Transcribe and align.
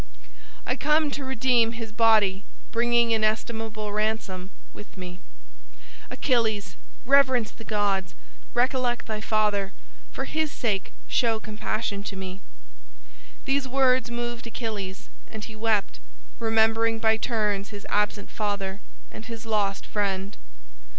I 0.65 0.75
come 0.75 1.11
to 1.11 1.23
redeem 1.23 1.73
his 1.73 1.91
body, 1.91 2.43
bringing 2.71 3.11
inestimable 3.11 3.91
ransom 3.93 4.49
with 4.73 4.97
me. 4.97 5.19
Achilles! 6.09 6.75
reverence 7.05 7.51
the 7.51 7.63
gods! 7.63 8.15
recollect 8.55 9.05
thy 9.05 9.21
father! 9.21 9.73
for 10.11 10.25
his 10.25 10.51
sake 10.51 10.91
show 11.07 11.39
compassion 11.39 12.01
to 12.05 12.15
me!" 12.15 12.41
These 13.45 13.67
words 13.67 14.09
moved 14.09 14.47
Achilles, 14.47 15.09
and 15.29 15.43
he 15.45 15.55
wept; 15.55 15.99
remembering 16.39 16.97
by 16.97 17.17
turns 17.17 17.69
his 17.69 17.85
absent 17.87 18.31
father 18.31 18.81
and 19.11 19.27
his 19.27 19.45
lost 19.45 19.85
friend. 19.85 20.35